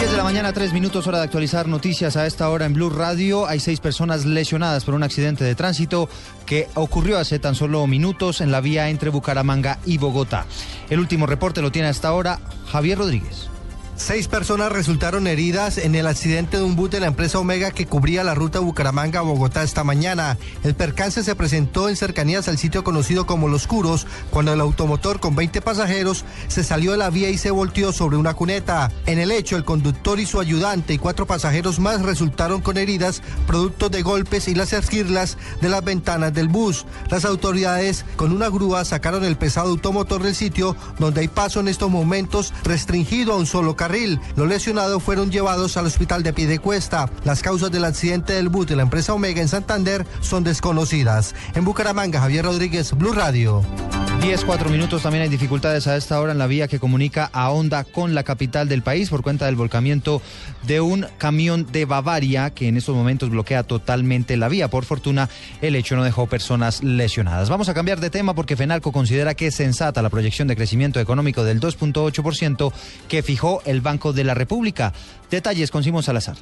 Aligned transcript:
10 0.00 0.12
de 0.12 0.16
la 0.16 0.24
mañana, 0.24 0.54
3 0.54 0.72
minutos, 0.72 1.06
hora 1.06 1.18
de 1.18 1.24
actualizar 1.24 1.68
noticias 1.68 2.16
a 2.16 2.26
esta 2.26 2.48
hora 2.48 2.64
en 2.64 2.72
Blue 2.72 2.88
Radio. 2.88 3.46
Hay 3.46 3.60
seis 3.60 3.80
personas 3.80 4.24
lesionadas 4.24 4.86
por 4.86 4.94
un 4.94 5.02
accidente 5.02 5.44
de 5.44 5.54
tránsito 5.54 6.08
que 6.46 6.68
ocurrió 6.74 7.18
hace 7.18 7.38
tan 7.38 7.54
solo 7.54 7.86
minutos 7.86 8.40
en 8.40 8.50
la 8.50 8.62
vía 8.62 8.88
entre 8.88 9.10
Bucaramanga 9.10 9.78
y 9.84 9.98
Bogotá. 9.98 10.46
El 10.88 11.00
último 11.00 11.26
reporte 11.26 11.60
lo 11.60 11.70
tiene 11.70 11.88
hasta 11.88 12.08
ahora 12.08 12.38
Javier 12.72 12.96
Rodríguez. 12.96 13.50
Seis 14.00 14.28
personas 14.28 14.72
resultaron 14.72 15.26
heridas 15.26 15.76
en 15.76 15.94
el 15.94 16.06
accidente 16.06 16.56
de 16.56 16.62
un 16.62 16.74
bus 16.74 16.90
de 16.90 17.00
la 17.00 17.06
empresa 17.06 17.38
Omega 17.38 17.70
que 17.70 17.86
cubría 17.86 18.24
la 18.24 18.34
ruta 18.34 18.58
Bucaramanga-Bogotá 18.58 19.62
esta 19.62 19.84
mañana. 19.84 20.38
El 20.64 20.74
percance 20.74 21.22
se 21.22 21.34
presentó 21.34 21.86
en 21.86 21.96
cercanías 21.96 22.48
al 22.48 22.56
sitio 22.56 22.82
conocido 22.82 23.26
como 23.26 23.48
Los 23.48 23.66
Curos, 23.66 24.06
cuando 24.30 24.54
el 24.54 24.60
automotor 24.62 25.20
con 25.20 25.36
20 25.36 25.60
pasajeros 25.60 26.24
se 26.48 26.64
salió 26.64 26.92
de 26.92 26.96
la 26.96 27.10
vía 27.10 27.28
y 27.28 27.36
se 27.36 27.50
volteó 27.50 27.92
sobre 27.92 28.16
una 28.16 28.32
cuneta. 28.32 28.90
En 29.04 29.18
el 29.18 29.30
hecho, 29.30 29.58
el 29.58 29.66
conductor 29.66 30.18
y 30.18 30.24
su 30.24 30.40
ayudante 30.40 30.94
y 30.94 30.98
cuatro 30.98 31.26
pasajeros 31.26 31.78
más 31.78 32.00
resultaron 32.00 32.62
con 32.62 32.78
heridas 32.78 33.22
producto 33.46 33.90
de 33.90 34.00
golpes 34.00 34.48
y 34.48 34.54
las 34.54 34.72
esquirlas 34.72 35.36
de 35.60 35.68
las 35.68 35.84
ventanas 35.84 36.32
del 36.32 36.48
bus. 36.48 36.86
Las 37.10 37.26
autoridades 37.26 38.06
con 38.16 38.32
una 38.32 38.48
grúa 38.48 38.86
sacaron 38.86 39.24
el 39.24 39.36
pesado 39.36 39.68
automotor 39.68 40.22
del 40.22 40.34
sitio 40.34 40.74
donde 40.98 41.20
hay 41.20 41.28
paso 41.28 41.60
en 41.60 41.68
estos 41.68 41.90
momentos 41.90 42.54
restringido 42.64 43.34
a 43.34 43.36
un 43.36 43.46
solo 43.46 43.76
Los 44.36 44.46
lesionados 44.46 45.02
fueron 45.02 45.32
llevados 45.32 45.76
al 45.76 45.86
hospital 45.86 46.22
de 46.22 46.32
Piedecuesta. 46.32 47.10
Las 47.24 47.42
causas 47.42 47.72
del 47.72 47.84
accidente 47.84 48.34
del 48.34 48.48
bus 48.48 48.68
de 48.68 48.76
la 48.76 48.82
empresa 48.82 49.14
Omega 49.14 49.40
en 49.40 49.48
Santander 49.48 50.06
son 50.20 50.44
desconocidas. 50.44 51.34
En 51.54 51.64
Bucaramanga, 51.64 52.20
Javier 52.20 52.44
Rodríguez, 52.44 52.92
Blue 52.92 53.12
Radio. 53.12 53.62
10, 54.20 54.44
4 54.44 54.68
minutos. 54.68 55.02
También 55.02 55.22
hay 55.22 55.28
dificultades 55.30 55.86
a 55.86 55.96
esta 55.96 56.20
hora 56.20 56.32
en 56.32 56.38
la 56.38 56.46
vía 56.46 56.68
que 56.68 56.78
comunica 56.78 57.30
a 57.32 57.50
Honda 57.50 57.84
con 57.84 58.14
la 58.14 58.22
capital 58.22 58.68
del 58.68 58.82
país 58.82 59.08
por 59.08 59.22
cuenta 59.22 59.46
del 59.46 59.56
volcamiento 59.56 60.20
de 60.66 60.82
un 60.82 61.06
camión 61.16 61.66
de 61.72 61.86
Bavaria 61.86 62.50
que 62.50 62.68
en 62.68 62.76
estos 62.76 62.94
momentos 62.94 63.30
bloquea 63.30 63.62
totalmente 63.62 64.36
la 64.36 64.48
vía. 64.48 64.68
Por 64.68 64.84
fortuna, 64.84 65.30
el 65.62 65.74
hecho 65.74 65.96
no 65.96 66.04
dejó 66.04 66.26
personas 66.26 66.82
lesionadas. 66.82 67.48
Vamos 67.48 67.70
a 67.70 67.74
cambiar 67.74 67.98
de 68.00 68.10
tema 68.10 68.34
porque 68.34 68.56
FENALCO 68.56 68.92
considera 68.92 69.34
que 69.34 69.46
es 69.46 69.54
sensata 69.54 70.02
la 70.02 70.10
proyección 70.10 70.48
de 70.48 70.56
crecimiento 70.56 71.00
económico 71.00 71.42
del 71.42 71.58
2.8% 71.58 72.72
que 73.08 73.22
fijó 73.22 73.62
el 73.64 73.80
Banco 73.80 74.12
de 74.12 74.24
la 74.24 74.34
República. 74.34 74.92
Detalles 75.30 75.70
con 75.70 75.82
Simón 75.82 76.02
Salazar. 76.02 76.36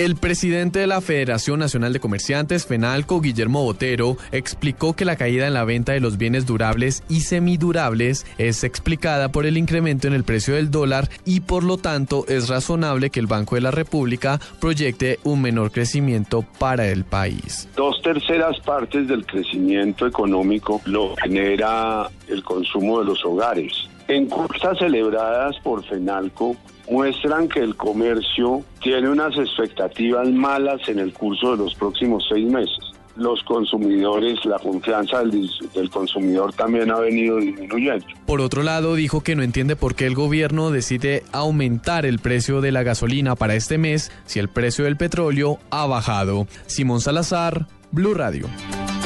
El 0.00 0.16
presidente 0.16 0.78
de 0.78 0.86
la 0.86 1.02
Federación 1.02 1.58
Nacional 1.58 1.92
de 1.92 2.00
Comerciantes, 2.00 2.64
FENALCO, 2.64 3.20
Guillermo 3.20 3.64
Botero, 3.64 4.16
explicó 4.32 4.96
que 4.96 5.04
la 5.04 5.16
caída 5.16 5.46
en 5.46 5.52
la 5.52 5.66
venta 5.66 5.92
de 5.92 6.00
los 6.00 6.16
bienes 6.16 6.46
durables 6.46 7.02
y 7.10 7.20
semidurables 7.20 8.24
es 8.38 8.64
explicada 8.64 9.30
por 9.30 9.44
el 9.44 9.58
incremento 9.58 10.08
en 10.08 10.14
el 10.14 10.24
precio 10.24 10.54
del 10.54 10.70
dólar 10.70 11.10
y 11.26 11.40
por 11.40 11.64
lo 11.64 11.76
tanto 11.76 12.24
es 12.28 12.48
razonable 12.48 13.10
que 13.10 13.20
el 13.20 13.26
Banco 13.26 13.56
de 13.56 13.60
la 13.60 13.72
República 13.72 14.40
proyecte 14.58 15.18
un 15.22 15.42
menor 15.42 15.70
crecimiento 15.70 16.46
para 16.58 16.88
el 16.88 17.04
país. 17.04 17.68
Dos 17.76 18.00
terceras 18.00 18.58
partes 18.60 19.06
del 19.06 19.26
crecimiento 19.26 20.06
económico 20.06 20.80
lo 20.86 21.14
genera 21.16 22.08
el 22.26 22.42
consumo 22.42 23.00
de 23.00 23.04
los 23.04 23.22
hogares. 23.22 23.90
Encuestas 24.10 24.76
celebradas 24.78 25.56
por 25.60 25.84
FENALCO 25.84 26.56
muestran 26.90 27.48
que 27.48 27.60
el 27.60 27.76
comercio 27.76 28.64
tiene 28.82 29.08
unas 29.08 29.38
expectativas 29.38 30.28
malas 30.28 30.80
en 30.88 30.98
el 30.98 31.12
curso 31.12 31.52
de 31.52 31.58
los 31.58 31.76
próximos 31.76 32.26
seis 32.28 32.50
meses. 32.50 32.76
Los 33.14 33.40
consumidores, 33.44 34.44
la 34.44 34.58
confianza 34.58 35.20
del, 35.20 35.48
del, 35.72 35.90
consumidor 35.90 36.52
también 36.54 36.90
ha 36.90 36.98
venido 36.98 37.36
disminuyendo. 37.36 38.04
Por 38.26 38.40
otro 38.40 38.64
lado, 38.64 38.96
dijo 38.96 39.20
que 39.20 39.36
no 39.36 39.44
entiende 39.44 39.76
por 39.76 39.94
qué 39.94 40.06
el 40.06 40.16
gobierno 40.16 40.72
decide 40.72 41.22
aumentar 41.30 42.04
el 42.04 42.18
precio 42.18 42.60
de 42.60 42.72
la 42.72 42.82
gasolina 42.82 43.36
para 43.36 43.54
este 43.54 43.78
mes 43.78 44.10
si 44.24 44.40
el 44.40 44.48
precio 44.48 44.86
del 44.86 44.96
petróleo 44.96 45.60
ha 45.70 45.86
bajado. 45.86 46.48
Simón 46.66 47.00
Salazar, 47.00 47.68
Blue 47.92 48.14
Radio. 48.14 48.48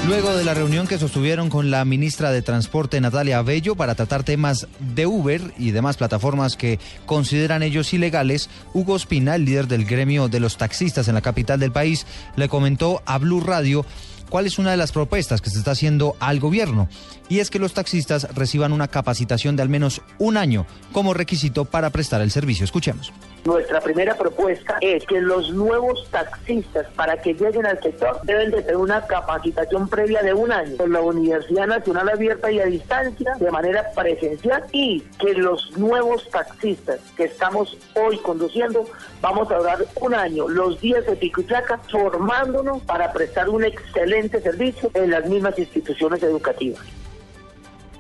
Luego 0.07 0.37
de 0.37 0.45
la 0.45 0.53
reunión 0.53 0.87
que 0.87 0.99
sostuvieron 0.99 1.49
con 1.49 1.71
la 1.71 1.83
ministra 1.87 2.31
de 2.31 2.43
Transporte 2.43 3.01
Natalia 3.01 3.41
Bello 3.41 3.75
para 3.75 3.95
tratar 3.95 4.23
temas 4.23 4.69
de 4.79 5.07
Uber 5.07 5.55
y 5.57 5.71
demás 5.71 5.97
plataformas 5.97 6.57
que 6.57 6.79
consideran 7.07 7.63
ellos 7.63 7.95
ilegales, 7.95 8.51
Hugo 8.75 8.97
Espina, 8.97 9.35
el 9.35 9.47
líder 9.47 9.67
del 9.67 9.87
gremio 9.87 10.29
de 10.29 10.41
los 10.41 10.59
taxistas 10.59 11.09
en 11.09 11.15
la 11.15 11.23
capital 11.23 11.59
del 11.59 11.73
país, 11.73 12.07
le 12.37 12.51
comentó 12.51 13.03
a 13.07 13.17
Blue 13.17 13.41
Radio 13.41 13.87
cuál 14.29 14.45
es 14.45 14.59
una 14.59 14.73
de 14.73 14.77
las 14.77 14.93
propuestas 14.93 15.41
que 15.41 15.49
se 15.49 15.59
está 15.59 15.71
haciendo 15.71 16.17
al 16.21 16.39
gobierno 16.39 16.87
y 17.31 17.39
es 17.39 17.49
que 17.49 17.59
los 17.59 17.73
taxistas 17.73 18.29
reciban 18.35 18.73
una 18.75 18.89
capacitación 18.89 19.57
de 19.57 19.63
al 19.63 19.71
menos 19.71 20.03
un 20.19 20.37
año 20.37 20.67
como 20.93 21.15
requisito 21.15 21.65
para 21.65 21.89
prestar 21.89 22.21
el 22.21 22.31
servicio. 22.31 22.65
Escuchemos. 22.65 23.11
Nuestra 23.45 23.83
primera 23.83 24.15
propuesta 24.15 24.79
es 24.81 25.05
que 25.05 25.21
los 25.21 25.51
nuevos 25.51 26.09
taxistas, 26.11 26.87
para 26.97 27.21
que 27.21 27.35
lleguen 27.35 27.67
al 27.67 27.79
sector, 27.83 28.19
deben 28.23 28.51
de 28.51 28.63
tener 28.63 28.79
una 28.79 29.07
capacitación 29.07 29.87
previa 29.87 30.23
de 30.23 30.33
un 30.33 30.51
año 30.51 30.77
en 30.83 30.93
la 30.93 31.03
Universidad 31.03 31.67
Nacional 31.67 32.09
Abierta 32.09 32.51
y 32.51 32.61
a 32.61 32.65
distancia, 32.65 33.35
de 33.39 33.51
manera 33.51 33.91
presencial, 33.95 34.65
y 34.73 35.03
que 35.19 35.35
los 35.35 35.77
nuevos 35.77 36.27
taxistas 36.31 37.01
que 37.19 37.25
estamos 37.25 37.77
hoy 37.95 38.17
conduciendo, 38.19 38.87
vamos 39.21 39.51
a 39.51 39.59
durar 39.59 39.85
un 40.01 40.15
año, 40.15 40.49
los 40.49 40.81
días 40.81 41.05
de 41.05 41.15
pico 41.15 41.43
y 41.43 41.47
formándonos 41.91 42.81
para 42.85 43.13
prestar 43.13 43.51
un 43.51 43.65
excelente 43.65 44.41
servicio 44.41 44.91
en 44.95 45.11
las 45.11 45.27
mismas 45.27 45.59
instituciones 45.59 46.23
educativas. 46.23 46.81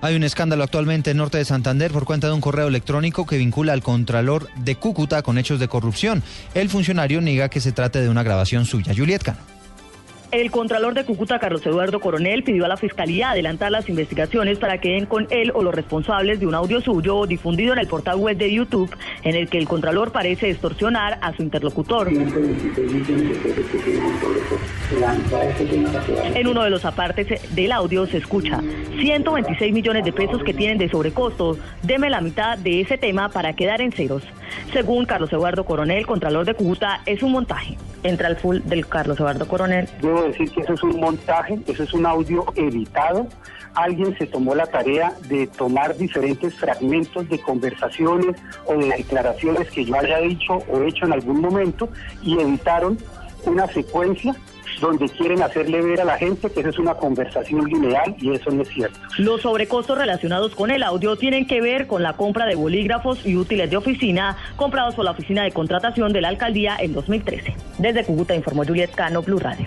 Hay 0.04 0.16
un 0.16 0.22
escándalo 0.22 0.64
actualmente 0.64 1.12
en 1.12 1.16
Norte 1.16 1.38
de 1.38 1.46
Santander 1.46 1.90
por 1.90 2.04
cuenta 2.04 2.26
de 2.26 2.34
un 2.34 2.42
correo 2.42 2.68
electrónico 2.68 3.24
que 3.24 3.38
vincula 3.38 3.72
al 3.72 3.82
Contralor 3.82 4.50
de 4.54 4.76
Cúcuta 4.76 5.22
con 5.22 5.38
hechos 5.38 5.58
de 5.58 5.66
corrupción. 5.66 6.22
El 6.52 6.68
funcionario 6.68 7.22
niega 7.22 7.48
que 7.48 7.62
se 7.62 7.72
trate 7.72 8.02
de 8.02 8.10
una 8.10 8.22
grabación 8.22 8.66
suya. 8.66 8.92
Juliet 8.94 9.22
Cano. 9.22 9.53
El 10.34 10.50
Contralor 10.50 10.94
de 10.94 11.04
Cúcuta, 11.04 11.38
Carlos 11.38 11.64
Eduardo 11.64 12.00
Coronel, 12.00 12.42
pidió 12.42 12.64
a 12.64 12.68
la 12.68 12.76
Fiscalía 12.76 13.30
adelantar 13.30 13.70
las 13.70 13.88
investigaciones 13.88 14.58
para 14.58 14.78
que 14.78 14.88
den 14.88 15.06
con 15.06 15.28
él 15.30 15.52
o 15.54 15.62
los 15.62 15.72
responsables 15.72 16.40
de 16.40 16.46
un 16.48 16.56
audio 16.56 16.80
suyo 16.80 17.24
difundido 17.24 17.72
en 17.72 17.78
el 17.78 17.86
portal 17.86 18.16
web 18.16 18.36
de 18.36 18.52
YouTube 18.52 18.90
en 19.22 19.36
el 19.36 19.48
que 19.48 19.58
el 19.58 19.68
Contralor 19.68 20.10
parece 20.10 20.50
extorsionar 20.50 21.20
a 21.22 21.36
su 21.36 21.42
interlocutor. 21.42 22.08
En 26.34 26.48
uno 26.48 26.64
de 26.64 26.70
los 26.70 26.84
apartes 26.84 27.54
del 27.54 27.70
audio 27.70 28.04
se 28.06 28.16
escucha 28.16 28.60
126 28.98 29.72
millones 29.72 30.04
de 30.04 30.12
pesos 30.12 30.42
que 30.42 30.52
tienen 30.52 30.78
de 30.78 30.88
sobrecosto. 30.88 31.56
Deme 31.84 32.10
la 32.10 32.20
mitad 32.20 32.58
de 32.58 32.80
ese 32.80 32.98
tema 32.98 33.28
para 33.28 33.52
quedar 33.52 33.80
en 33.80 33.92
ceros. 33.92 34.24
Según 34.72 35.06
Carlos 35.06 35.32
Eduardo 35.32 35.64
Coronel, 35.64 36.04
Contralor 36.06 36.44
de 36.44 36.54
Cúcuta, 36.54 37.02
es 37.06 37.22
un 37.22 37.30
montaje. 37.30 37.76
Entra 38.04 38.28
al 38.28 38.36
full 38.36 38.58
del 38.64 38.86
Carlos 38.86 39.18
Eduardo 39.18 39.48
Coronel. 39.48 39.88
Debo 40.02 40.22
decir 40.24 40.50
que 40.50 40.60
eso 40.60 40.74
es 40.74 40.82
un 40.82 41.00
montaje, 41.00 41.58
eso 41.66 41.82
es 41.82 41.92
un 41.94 42.04
audio 42.04 42.44
editado. 42.54 43.26
Alguien 43.74 44.16
se 44.18 44.26
tomó 44.26 44.54
la 44.54 44.66
tarea 44.66 45.14
de 45.26 45.46
tomar 45.46 45.96
diferentes 45.96 46.54
fragmentos 46.54 47.28
de 47.30 47.40
conversaciones 47.40 48.36
o 48.66 48.76
de 48.76 48.88
declaraciones 48.88 49.70
que 49.70 49.86
yo 49.86 49.98
haya 49.98 50.18
dicho 50.18 50.58
o 50.70 50.82
hecho 50.82 51.06
en 51.06 51.14
algún 51.14 51.40
momento 51.40 51.88
y 52.22 52.38
editaron 52.38 52.98
una 53.46 53.66
secuencia 53.68 54.34
donde 54.80 55.08
quieren 55.08 55.42
hacerle 55.42 55.80
ver 55.82 56.00
a 56.00 56.04
la 56.04 56.18
gente 56.18 56.50
que 56.50 56.60
esa 56.60 56.70
es 56.70 56.78
una 56.78 56.94
conversación 56.94 57.64
lineal 57.66 58.14
y 58.20 58.32
eso 58.32 58.50
no 58.50 58.62
es 58.62 58.68
cierto. 58.68 58.98
Los 59.18 59.42
sobrecostos 59.42 59.96
relacionados 59.96 60.54
con 60.54 60.70
el 60.70 60.82
audio 60.82 61.16
tienen 61.16 61.46
que 61.46 61.60
ver 61.60 61.86
con 61.86 62.02
la 62.02 62.14
compra 62.14 62.46
de 62.46 62.54
bolígrafos 62.54 63.24
y 63.24 63.36
útiles 63.36 63.70
de 63.70 63.76
oficina 63.76 64.36
comprados 64.56 64.94
por 64.94 65.04
la 65.04 65.12
Oficina 65.12 65.44
de 65.44 65.52
Contratación 65.52 66.12
de 66.12 66.20
la 66.20 66.28
Alcaldía 66.28 66.76
en 66.78 66.92
2013. 66.92 67.54
Desde 67.78 68.04
Cúcuta 68.04 68.34
informó 68.34 68.64
Juliet 68.64 68.90
Cano, 68.94 69.22
Blue 69.22 69.38
Radio. 69.38 69.66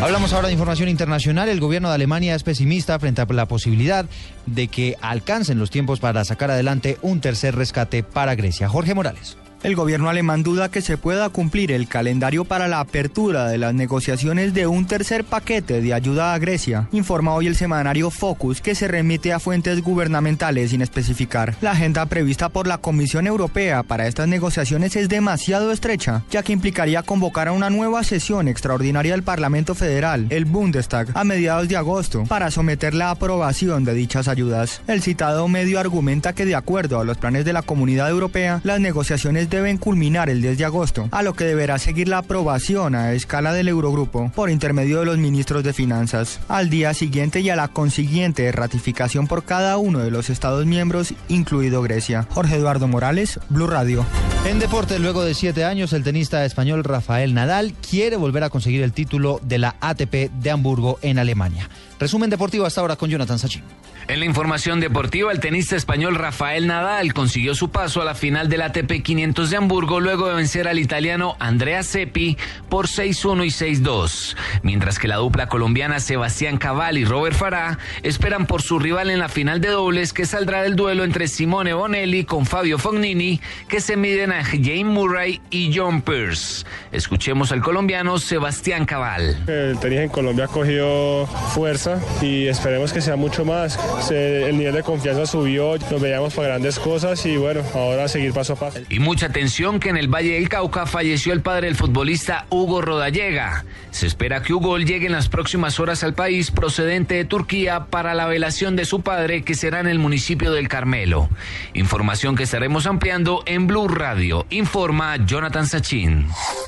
Hablamos 0.00 0.32
ahora 0.32 0.48
de 0.48 0.52
información 0.52 0.88
internacional. 0.88 1.48
El 1.48 1.60
gobierno 1.60 1.88
de 1.88 1.94
Alemania 1.94 2.34
es 2.34 2.42
pesimista 2.42 2.98
frente 2.98 3.22
a 3.22 3.26
la 3.26 3.46
posibilidad 3.46 4.06
de 4.46 4.68
que 4.68 4.96
alcancen 5.00 5.58
los 5.58 5.70
tiempos 5.70 6.00
para 6.00 6.24
sacar 6.24 6.50
adelante 6.50 6.98
un 7.02 7.20
tercer 7.20 7.54
rescate 7.54 8.02
para 8.02 8.34
Grecia. 8.34 8.68
Jorge 8.68 8.94
Morales. 8.94 9.38
El 9.64 9.76
gobierno 9.76 10.10
alemán 10.10 10.42
duda 10.42 10.70
que 10.70 10.82
se 10.82 10.98
pueda 10.98 11.30
cumplir 11.30 11.72
el 11.72 11.88
calendario 11.88 12.44
para 12.44 12.68
la 12.68 12.80
apertura 12.80 13.48
de 13.48 13.56
las 13.56 13.72
negociaciones 13.72 14.52
de 14.52 14.66
un 14.66 14.86
tercer 14.86 15.24
paquete 15.24 15.80
de 15.80 15.94
ayuda 15.94 16.34
a 16.34 16.38
Grecia, 16.38 16.86
informa 16.92 17.32
hoy 17.32 17.46
el 17.46 17.56
semanario 17.56 18.10
Focus 18.10 18.60
que 18.60 18.74
se 18.74 18.88
remite 18.88 19.32
a 19.32 19.40
fuentes 19.40 19.80
gubernamentales 19.80 20.68
sin 20.68 20.82
especificar. 20.82 21.56
La 21.62 21.70
agenda 21.70 22.04
prevista 22.04 22.50
por 22.50 22.66
la 22.66 22.76
Comisión 22.76 23.26
Europea 23.26 23.82
para 23.82 24.06
estas 24.06 24.28
negociaciones 24.28 24.96
es 24.96 25.08
demasiado 25.08 25.72
estrecha, 25.72 26.24
ya 26.30 26.42
que 26.42 26.52
implicaría 26.52 27.02
convocar 27.02 27.48
a 27.48 27.52
una 27.52 27.70
nueva 27.70 28.04
sesión 28.04 28.48
extraordinaria 28.48 29.12
del 29.12 29.22
Parlamento 29.22 29.74
Federal, 29.74 30.26
el 30.28 30.44
Bundestag, 30.44 31.08
a 31.14 31.24
mediados 31.24 31.70
de 31.70 31.78
agosto, 31.78 32.24
para 32.24 32.50
someter 32.50 32.92
la 32.92 33.08
aprobación 33.08 33.84
de 33.84 33.94
dichas 33.94 34.28
ayudas. 34.28 34.82
El 34.86 35.00
citado 35.00 35.48
medio 35.48 35.80
argumenta 35.80 36.34
que 36.34 36.44
de 36.44 36.54
acuerdo 36.54 37.00
a 37.00 37.04
los 37.04 37.16
planes 37.16 37.46
de 37.46 37.54
la 37.54 37.62
Comunidad 37.62 38.10
Europea, 38.10 38.60
las 38.62 38.78
negociaciones 38.78 39.48
deben 39.54 39.78
culminar 39.78 40.30
el 40.30 40.42
10 40.42 40.58
de 40.58 40.64
agosto, 40.64 41.08
a 41.10 41.22
lo 41.22 41.34
que 41.34 41.44
deberá 41.44 41.78
seguir 41.78 42.08
la 42.08 42.18
aprobación 42.18 42.94
a 42.94 43.12
escala 43.12 43.52
del 43.52 43.68
Eurogrupo 43.68 44.30
por 44.34 44.50
intermedio 44.50 45.00
de 45.00 45.06
los 45.06 45.18
ministros 45.18 45.64
de 45.64 45.72
Finanzas. 45.72 46.40
Al 46.48 46.70
día 46.70 46.94
siguiente 46.94 47.40
y 47.40 47.50
a 47.50 47.56
la 47.56 47.68
consiguiente 47.68 48.50
ratificación 48.52 49.26
por 49.26 49.44
cada 49.44 49.76
uno 49.76 50.00
de 50.00 50.10
los 50.10 50.30
Estados 50.30 50.66
miembros, 50.66 51.14
incluido 51.28 51.82
Grecia. 51.82 52.26
Jorge 52.30 52.56
Eduardo 52.56 52.88
Morales, 52.88 53.40
Blue 53.48 53.66
Radio. 53.66 54.04
En 54.46 54.58
deporte, 54.58 54.98
luego 54.98 55.24
de 55.24 55.34
siete 55.34 55.64
años, 55.64 55.92
el 55.92 56.04
tenista 56.04 56.44
español 56.44 56.84
Rafael 56.84 57.32
Nadal 57.32 57.72
quiere 57.72 58.16
volver 58.16 58.44
a 58.44 58.50
conseguir 58.50 58.82
el 58.82 58.92
título 58.92 59.40
de 59.42 59.58
la 59.58 59.76
ATP 59.80 60.30
de 60.30 60.50
Hamburgo 60.50 60.98
en 61.00 61.18
Alemania. 61.18 61.70
Resumen 61.98 62.28
deportivo 62.28 62.66
hasta 62.66 62.80
ahora 62.80 62.96
con 62.96 63.08
Jonathan 63.08 63.38
Sachin. 63.38 63.62
En 64.06 64.20
la 64.20 64.26
información 64.26 64.80
deportiva, 64.80 65.32
el 65.32 65.40
tenista 65.40 65.76
español 65.76 66.16
Rafael 66.16 66.66
Nadal 66.66 67.14
consiguió 67.14 67.54
su 67.54 67.70
paso 67.70 68.02
a 68.02 68.04
la 68.04 68.14
final 68.14 68.50
del 68.50 68.60
ATP 68.60 69.02
500 69.02 69.48
de 69.48 69.56
Hamburgo 69.56 69.98
luego 69.98 70.28
de 70.28 70.34
vencer 70.34 70.68
al 70.68 70.78
italiano 70.78 71.36
Andrea 71.38 71.82
Seppi 71.82 72.36
por 72.68 72.86
6-1 72.86 73.46
y 73.46 73.80
6-2, 73.80 74.36
mientras 74.62 74.98
que 74.98 75.08
la 75.08 75.16
dupla 75.16 75.48
colombiana 75.48 76.00
Sebastián 76.00 76.58
Cabal 76.58 76.98
y 76.98 77.06
Robert 77.06 77.34
Farah 77.34 77.78
esperan 78.02 78.46
por 78.46 78.60
su 78.60 78.78
rival 78.78 79.08
en 79.08 79.20
la 79.20 79.30
final 79.30 79.62
de 79.62 79.68
dobles 79.68 80.12
que 80.12 80.26
saldrá 80.26 80.62
del 80.62 80.76
duelo 80.76 81.04
entre 81.04 81.26
Simone 81.26 81.72
Bonelli 81.72 82.24
con 82.24 82.44
Fabio 82.44 82.78
Fognini 82.78 83.40
que 83.68 83.80
se 83.80 83.96
miden 83.96 84.32
a 84.32 84.44
Jane 84.44 84.84
Murray 84.84 85.40
y 85.48 85.72
John 85.74 86.02
Pierce. 86.02 86.66
Escuchemos 86.92 87.52
al 87.52 87.62
colombiano 87.62 88.18
Sebastián 88.18 88.84
Cabal. 88.84 89.44
El 89.48 89.78
tenis 89.78 90.00
en 90.00 90.08
Colombia 90.10 90.44
ha 90.44 90.48
cogido 90.48 91.26
fuerza 91.54 91.98
y 92.20 92.48
esperemos 92.48 92.92
que 92.92 93.00
sea 93.00 93.16
mucho 93.16 93.46
más 93.46 93.78
el 94.10 94.56
nivel 94.56 94.74
de 94.74 94.82
confianza 94.82 95.26
subió, 95.26 95.76
nos 95.90 96.00
veíamos 96.00 96.34
para 96.34 96.48
grandes 96.48 96.78
cosas 96.78 97.24
y 97.26 97.36
bueno, 97.36 97.62
ahora 97.74 98.08
seguir 98.08 98.32
paso 98.32 98.54
a 98.54 98.56
paso. 98.56 98.78
Y 98.88 98.98
mucha 98.98 99.26
atención 99.26 99.80
que 99.80 99.88
en 99.88 99.96
el 99.96 100.08
Valle 100.08 100.34
del 100.34 100.48
Cauca 100.48 100.86
falleció 100.86 101.32
el 101.32 101.40
padre 101.40 101.66
del 101.66 101.76
futbolista 101.76 102.46
Hugo 102.50 102.82
Rodallega. 102.82 103.64
Se 103.90 104.06
espera 104.06 104.42
que 104.42 104.52
Hugo 104.52 104.76
llegue 104.78 105.06
en 105.06 105.12
las 105.12 105.28
próximas 105.28 105.78
horas 105.78 106.02
al 106.02 106.14
país 106.14 106.50
procedente 106.50 107.14
de 107.14 107.24
Turquía 107.24 107.86
para 107.86 108.14
la 108.14 108.26
velación 108.26 108.74
de 108.76 108.84
su 108.84 109.02
padre 109.02 109.42
que 109.44 109.54
será 109.54 109.80
en 109.80 109.86
el 109.86 109.98
municipio 109.98 110.52
del 110.52 110.68
Carmelo. 110.68 111.28
Información 111.74 112.34
que 112.34 112.42
estaremos 112.42 112.86
ampliando 112.86 113.42
en 113.46 113.66
Blue 113.66 113.88
Radio. 113.88 114.46
Informa 114.50 115.16
Jonathan 115.24 115.66
Sachin. 115.66 116.26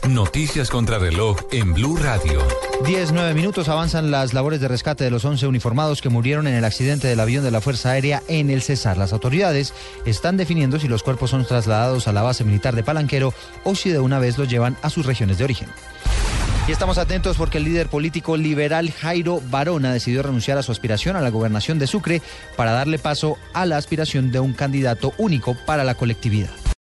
Noticias 0.08 0.70
contra 0.70 0.99
reloj 0.99 1.38
en 1.50 1.75
Blue 1.75 1.96
Radio. 1.96 2.46
19 2.84 3.34
minutos 3.34 3.69
avanzan 3.69 4.11
las 4.11 4.32
labores 4.32 4.61
de 4.61 4.69
rescate 4.69 5.02
de 5.02 5.11
los 5.11 5.25
11 5.25 5.46
uniformados 5.46 6.02
que 6.02 6.08
murieron 6.08 6.46
en 6.46 6.55
el 6.55 6.64
accidente 6.64 7.08
del 7.16 7.22
avión 7.22 7.44
de 7.44 7.50
la 7.50 7.62
Fuerza 7.62 7.92
Aérea 7.92 8.22
en 8.28 8.50
el 8.50 8.60
Cesar. 8.60 8.98
Las 8.98 9.14
autoridades 9.14 9.72
están 10.04 10.36
definiendo 10.36 10.78
si 10.78 10.86
los 10.86 11.02
cuerpos 11.02 11.30
son 11.30 11.46
trasladados 11.46 12.08
a 12.08 12.12
la 12.12 12.20
base 12.20 12.44
militar 12.44 12.76
de 12.76 12.82
Palanquero 12.82 13.32
o 13.64 13.74
si 13.74 13.88
de 13.88 14.00
una 14.00 14.18
vez 14.18 14.36
los 14.36 14.50
llevan 14.50 14.76
a 14.82 14.90
sus 14.90 15.06
regiones 15.06 15.38
de 15.38 15.44
origen. 15.44 15.68
Y 16.68 16.72
estamos 16.72 16.98
atentos 16.98 17.38
porque 17.38 17.56
el 17.56 17.64
líder 17.64 17.88
político 17.88 18.36
liberal 18.36 18.90
Jairo 18.90 19.40
Barona 19.50 19.94
decidió 19.94 20.22
renunciar 20.22 20.58
a 20.58 20.62
su 20.62 20.72
aspiración 20.72 21.16
a 21.16 21.22
la 21.22 21.30
gobernación 21.30 21.78
de 21.78 21.86
Sucre 21.86 22.20
para 22.54 22.72
darle 22.72 22.98
paso 22.98 23.38
a 23.54 23.64
la 23.64 23.78
aspiración 23.78 24.30
de 24.30 24.40
un 24.40 24.52
candidato 24.52 25.14
único 25.16 25.56
para 25.64 25.84
la 25.84 25.94
colectividad. 25.94 26.65